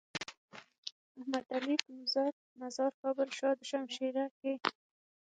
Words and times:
احمد 1.17 1.45
علي 1.55 1.75
کهزاد 1.83 2.33
مزار 2.59 2.91
کابل 3.01 3.29
شاه 3.37 3.53
دو 3.57 3.63
شمشيره 3.71 4.25
کي۔ 4.37 4.53